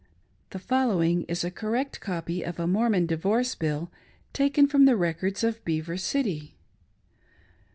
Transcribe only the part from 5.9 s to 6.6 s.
City:—